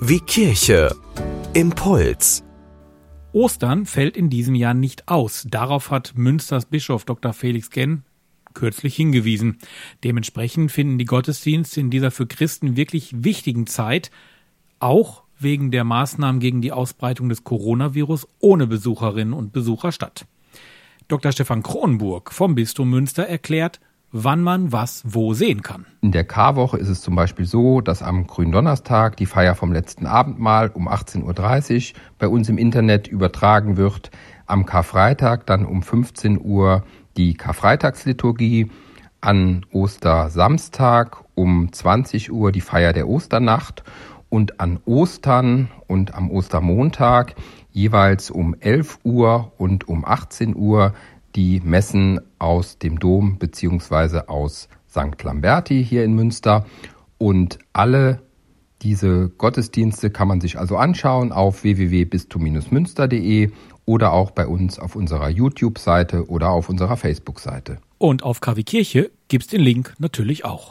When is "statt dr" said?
19.90-21.32